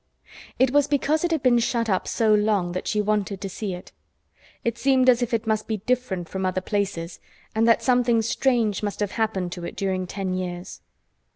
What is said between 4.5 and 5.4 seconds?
It seemed as if